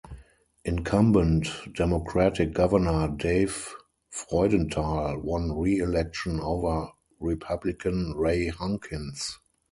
Incumbent 0.65 1.47
Democratic 1.75 2.53
Governor 2.55 3.09
Dave 3.15 3.71
Freudenthal 4.09 5.21
won 5.23 5.55
re-election 5.55 6.39
over 6.39 6.87
Republican 7.19 8.15
Ray 8.17 8.47
Hunkins. 8.49 9.33